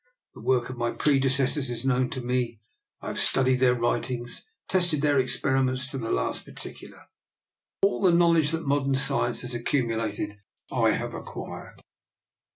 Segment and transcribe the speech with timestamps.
[0.33, 2.59] The work of my predecessors is known to me;
[3.01, 7.05] I have studied their writings, and tested their experiments to the last particular.
[7.83, 10.39] All the knowledge that modern science has accu mulated
[10.71, 11.83] I have acquired.